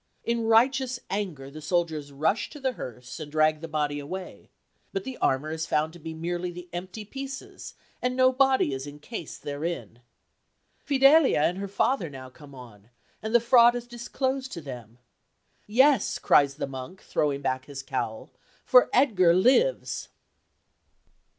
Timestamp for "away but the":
3.99-5.15